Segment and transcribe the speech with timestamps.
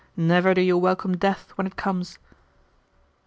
[0.17, 2.17] Never do you welcome death when it comes!"